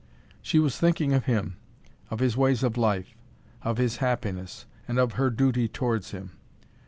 She 0.41 0.57
was 0.57 0.79
thinking 0.79 1.13
of 1.13 1.25
him, 1.25 1.57
of 2.09 2.21
his 2.21 2.35
ways 2.35 2.63
of 2.63 2.75
life, 2.75 3.13
of 3.61 3.77
his 3.77 3.97
happiness, 3.97 4.65
and 4.87 4.97
of 4.97 5.11
her 5.13 5.29
duty 5.29 5.67
towards 5.67 6.09
him. 6.09 6.31